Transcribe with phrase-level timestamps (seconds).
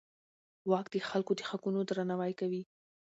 [0.69, 2.61] واک د خلکو د حقونو درناوی کوي.